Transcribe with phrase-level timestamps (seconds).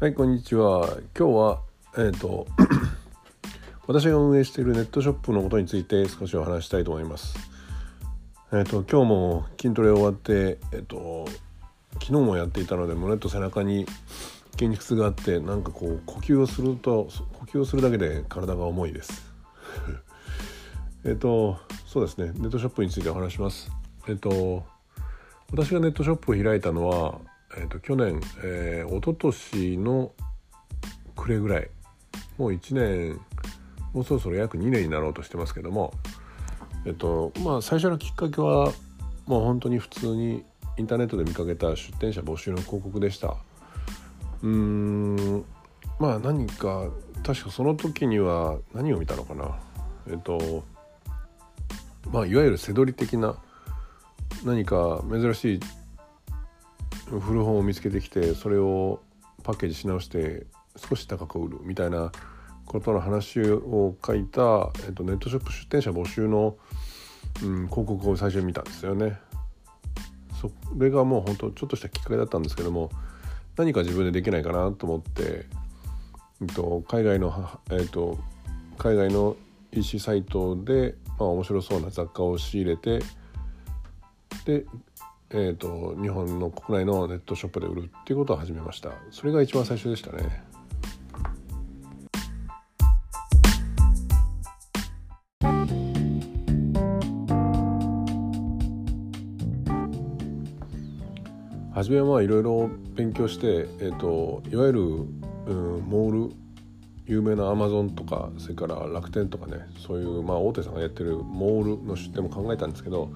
[0.00, 0.96] はいこんにちは。
[1.14, 1.60] 今日は
[1.98, 2.46] えっ、と
[3.86, 7.36] 私が運営しているネットショップのことについて少しお話したいと思います。
[8.50, 11.26] えっ、と今日も筋トレ終わってえっ、と
[12.02, 13.84] 昨日もやっていたので胸と背中に
[14.52, 19.30] 筋肉痛があってなんかこう呼吸をすると呼吸をするだけで体が重いです。
[21.04, 22.32] えっとそうですね。
[22.36, 23.70] ネットショップについてお話します。
[24.08, 24.64] えっ、と
[25.52, 27.18] 私がネットショップを開いたのは
[27.56, 30.12] えーと、去年、えー、一昨年の
[31.16, 31.70] 暮れぐらい
[32.38, 33.20] もう1年
[33.92, 35.92] もうそろそろ約2年になろうとしてますけども
[36.86, 38.72] えっとまあ最初のきっかけは
[39.26, 40.44] もう本当に普通に
[40.78, 43.36] インターネットで見かけた出店者募集の広告でした。
[44.42, 45.44] うーん
[45.98, 46.88] まあ何か
[47.22, 49.58] 確かその時には何を見たのかな。
[50.08, 50.64] えっと
[52.10, 53.36] まあいわゆる背取り的な
[54.44, 55.60] 何か珍しい
[57.18, 59.00] 古本を見つけてきてそれを
[59.42, 62.12] パッケージし直して少し高く売るみたいな
[62.66, 66.56] ことの話を書いた、えっと、ネットショップ出店者募集の、
[67.42, 69.18] うん、広告を最初に見たんですよね。
[70.40, 72.90] それがもう本当ちょっとしたきっかけだったんですけども
[73.56, 75.44] 何か自分でできないかなと思って、
[76.40, 78.18] えっと、海外の、えっと、
[78.78, 79.36] 海外の
[79.72, 83.00] EC サイトで、まあ、面白そうな雑貨を仕入れて
[84.46, 84.64] で
[85.32, 88.90] えーと、日本の国内のネットショップで売るっていうことを始めました。
[89.12, 90.42] それが一番最初でしたね。
[101.72, 106.34] 初めはいろいろ勉強して、えーと、いわゆる、うん、モール
[107.06, 113.10] 有名なアマゾンとかそれから楽天とかねそういう、まあ、大手さんがやってるモールの出店も考えたんですけど、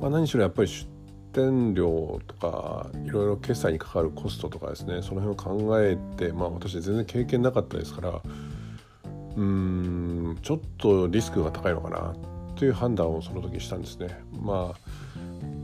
[0.00, 0.97] まあ、何しろやっぱり出
[1.32, 9.42] 店料とかいろいろ決済にかかるコストとかですねその辺を考えてまあ私全然経験なかったですからうー
[10.32, 12.14] んちょっとリスクが高いのかな
[12.56, 14.20] という判断をその時したんですね。
[14.32, 14.88] まあ、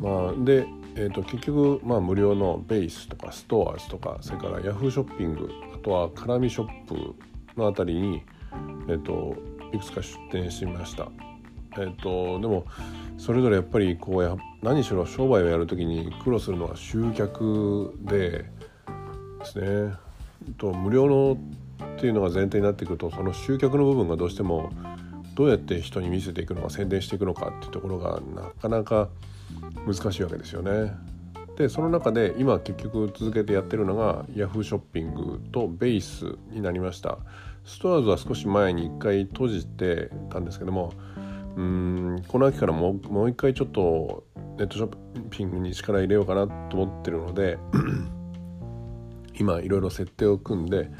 [0.00, 0.64] まあ、で、
[0.94, 7.16] えーと、結局、まあ、無料のベースとかストアーズとかそれからヤフーショッピングあとは絡みショップ
[7.56, 8.22] のあたりに、
[8.88, 9.34] えーと、
[9.72, 11.08] いくつか出店してみました。
[11.76, 12.64] えーとでも
[13.16, 19.94] それぞれやっぱりこうや何しろ商売をやる時に苦労するのは集客でですね
[20.58, 21.38] と無料の
[21.97, 24.70] っていうのが前提になってくるとその集客の部分がどうしても
[25.34, 29.08] どうやって人に見せていくのか宣伝していくのかっていうところがなかなか
[29.86, 30.92] 難しいわけですよね。
[31.56, 37.19] でその中で今結局続けてやってるのが Yahoo ショッピングとベースになりました。
[37.64, 40.92] ストアーズは少し前に1回閉じてたんですけども
[41.56, 42.22] うん。
[42.28, 44.25] この秋からもうもう一回ちょっと
[44.59, 47.59] ネットショッピングに力入れようかなと思ってるので
[49.38, 50.91] 今いろいろ設定を組んで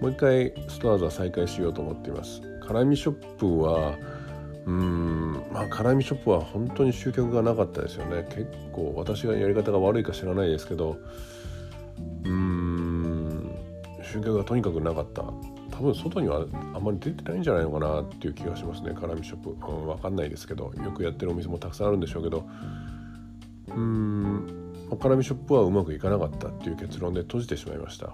[0.00, 2.42] もう一回ストアーズは再開しようと思っています。
[2.62, 3.96] 絡みショップは
[4.66, 5.32] うん。
[5.52, 8.26] まあ絡みショップは本当に集客がなかったですよね。
[8.28, 10.96] 結構私がやり方が悪いか知らないですけど
[12.24, 13.54] うん。
[14.02, 15.24] 集客がとにかくなかった。
[15.76, 22.48] 多分外にはあんまり出てないんじゃないのかなっていう気がしますね辛味ショップ、うん、分かんないですけどよくやってるお店もたくさんあるんでしょうけど
[23.68, 28.10] うーん辛味ショップはうまくいかなかったっていう結論で閉じてしまいました。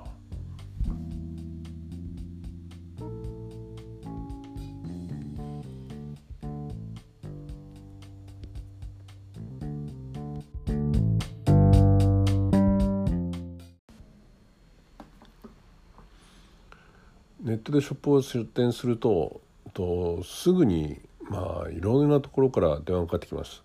[17.63, 19.41] トでショップを出店すると
[19.75, 21.01] とすぐに
[21.31, 23.63] まあいろんなところから電話がかかってきます。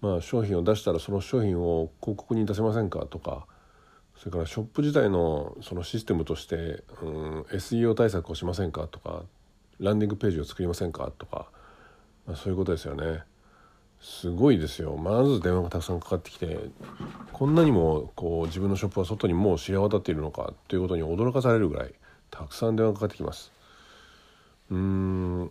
[0.00, 3.00] まあ、商品を出したらその商品を広告に出せませんか？
[3.06, 3.46] とか
[4.16, 8.86] それからショップ自体のそのシステムとして、うん、SEO 対策をしませんか？
[8.86, 9.24] とか
[9.78, 11.10] ランディングページを作りませんか？
[11.18, 11.46] とか、
[12.26, 13.24] まあ、そういうことですよね。
[14.00, 14.96] すごいですよ。
[14.96, 16.58] まず電話がたくさんかかってきて
[17.34, 21.94] こんなにもこう自分のショップは外にもう知れ渡っているのかということに驚かされるぐらい。
[22.30, 23.52] たくさん電話かかってきます。
[24.70, 25.50] うん。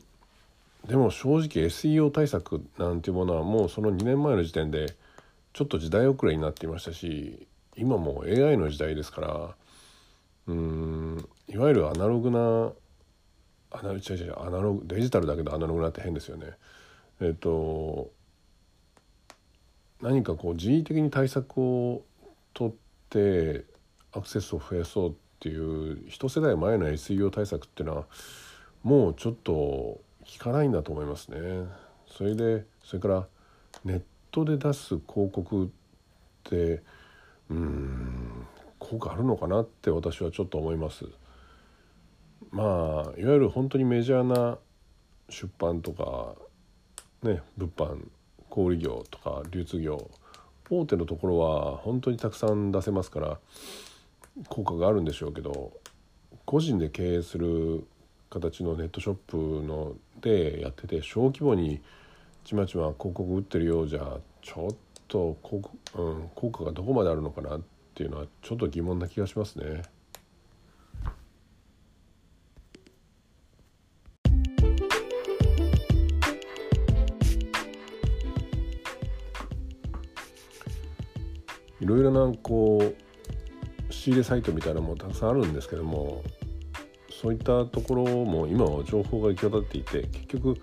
[0.87, 4.95] でも正直 SEO 対策なんていうものはもうその2年前の時点で
[5.53, 9.55] ちょっと時代遅れになっていましたし今もう AI の時代ですから
[10.47, 11.27] うん。
[11.47, 12.71] いわゆるアナログな
[13.71, 16.53] アナ違う違うアナログデジタルだけどアナログなって変ですよね。
[17.21, 18.11] えっと
[20.01, 22.03] 何かこう人為的に対策を
[22.53, 22.73] 取っ
[23.09, 23.65] て
[24.13, 28.03] アクセスを増やそうっていう一世代前の SEO 対策っていうのは
[28.83, 30.01] もうちょっと効
[30.37, 31.37] かないんだと思いますね。
[32.07, 33.27] それでそれから
[33.85, 34.01] ネッ
[34.31, 35.67] トで出す広告っ
[36.43, 36.83] て
[37.49, 38.45] うん
[38.79, 41.05] 効果あるのかなって私はちょっと思います。
[42.51, 42.65] まあ
[43.17, 44.57] いわゆる本当にメジャーな
[45.29, 46.35] 出版とか
[47.23, 48.07] ね物販
[48.49, 50.09] 小売業とか流通業
[50.69, 53.39] 大手のところは本当にたくさん出せますから
[54.47, 55.73] 効果があるんでしょうけど
[56.45, 57.85] 個人で経営する
[58.29, 61.81] 形のネットショップのでやってて小規模に
[62.45, 64.75] ちまちま広告売ってるようじゃちょっ
[65.07, 65.61] と効,、
[65.95, 67.61] うん、効果がどこまであるのかなっ
[67.93, 69.83] ていうのはちょっと疑問な気がしますね。
[81.81, 83.08] いろいろなこう
[83.99, 86.23] 仕入れサイトみたいなのもたくさんあるんですけども
[87.21, 90.55] そういったところも今は情報が行き渡っていて結局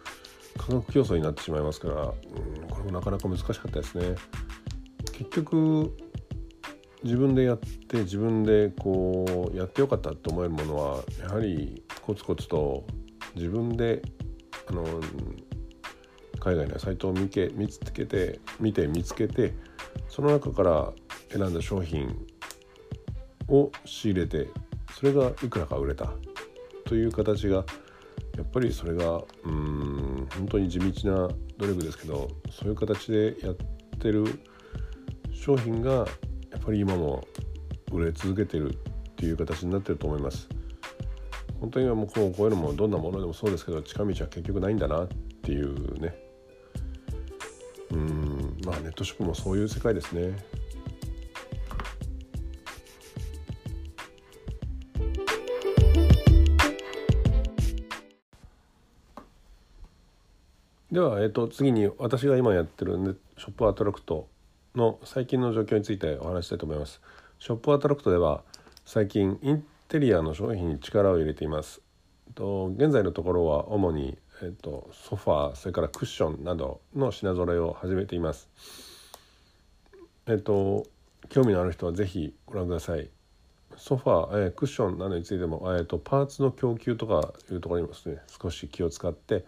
[0.56, 4.14] 価格競争になってしまいますから、うん、これもなかなか難しかったですね。
[5.12, 5.94] 結局
[7.04, 12.86] 自分でやって自分でこうやってよかったと思えるものはやはりコツコツと
[13.34, 14.00] 自分で
[14.68, 14.82] あの
[16.40, 19.52] 海外のサイトを見け見つけて見て見つけて
[20.08, 20.92] その中から
[21.30, 22.16] 選んだ商品
[23.48, 24.48] を仕入れて
[24.98, 26.12] それがいくらか売れた
[26.84, 27.64] という形が
[28.36, 31.28] やっぱりそれがうん本当に地道な
[31.58, 33.56] 努力ですけどそういう形でやっ
[33.98, 34.24] てる
[35.32, 36.04] 商品がや
[36.58, 37.26] っぱり今も
[37.92, 38.76] 売れ続けてるっ
[39.16, 40.48] ていう形になってると思います。
[41.60, 45.08] 本当にもうこうこういうのもどんなものでもそうですけど近道は結局ないんだなっ
[45.42, 46.14] ていうね
[47.92, 50.36] うんまあネットショップもそういう世界ですね。
[60.96, 64.30] では、えーと、次に私が今やってる、ショップアトラクト
[64.74, 67.02] の最近の状況についてお話したいと思います。
[67.38, 68.42] ショップアトラクトでは
[68.86, 71.82] 最近インテリアの商品に力を入れています。
[72.34, 78.48] と現在のところは主に、えーと、ソファーそれからクッションなどの品揃えを始めています。
[80.26, 80.86] えっ、ー、と
[81.28, 83.10] 興味のある人は是非ご覧ください。
[83.76, 89.44] ソファー、えー、クッションなどについても、えーとパーツの供給とかいうところにもですね少し気を使って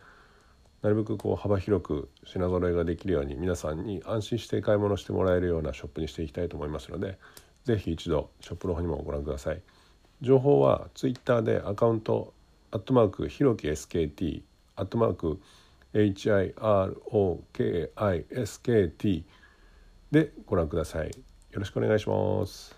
[0.83, 7.19] なるべくこう幅広く品揃えができるように皆さんに安心して買い物してもらえるようなショップにしていきたいと思いますので
[7.65, 9.61] 是非一度ショップの方にもご覧ください。
[10.21, 12.33] 情報は Twitter でアカウント
[12.71, 14.43] アットマークひろき SKT
[14.77, 15.41] アットマーク
[15.95, 16.43] HIROKISKT
[20.11, 21.09] でご覧ください。
[21.09, 21.13] よ
[21.61, 22.78] ろしくお願いします。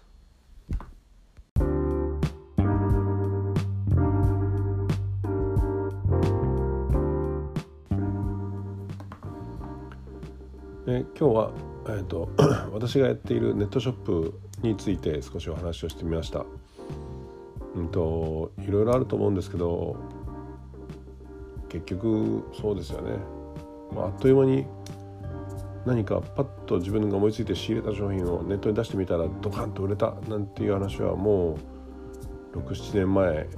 [10.92, 11.50] え今日は、
[11.86, 12.28] えーと、
[12.74, 16.44] 私がやっているネットショップについて少しお話をしてみました。
[17.76, 19.96] うんといろいろあると思うんですけど
[21.68, 23.12] 結局そうですよね、
[23.94, 24.66] まあ、あっという間に
[25.86, 31.56] 何かパッと自分が思いついて仕入れた商品をネットに出してみたらドカンと売れたなんていう話はも
[32.54, 33.48] う67年前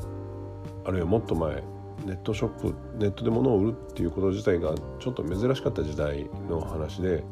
[0.85, 1.63] あるいはもっと前
[2.05, 7.25] ネットショップネットで物を売るっていうこと自体がちょっと珍しかった時代の話で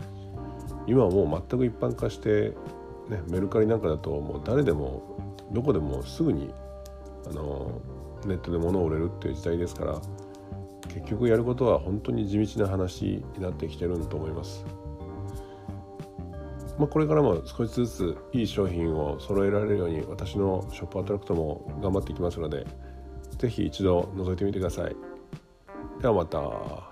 [0.87, 2.51] 今はもう全く一般化して、
[3.09, 5.03] ね、メルカリなんかだともう誰でも
[5.53, 6.53] どこでもすぐに
[7.29, 7.81] あの
[8.25, 10.01] ネットで物を売れるっていう時代ですから
[10.89, 14.65] 結局やることは本当に地道な話になってきてるんと思います。
[16.79, 22.67] まあ、これからも少しずついい商品を揃えられるように私のショップアトラクトも頑張っていきますので
[23.41, 24.95] ぜひ一度覗いてみてください。
[26.03, 26.90] ではまた。